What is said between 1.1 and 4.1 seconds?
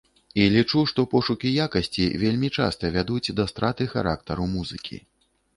пошукі якасці вельмі часта вядуць да страты